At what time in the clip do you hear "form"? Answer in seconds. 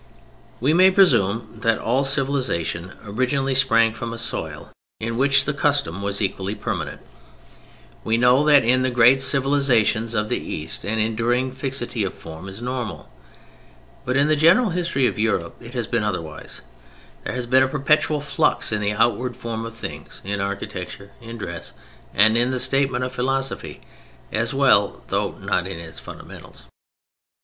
12.15-12.49, 19.37-19.65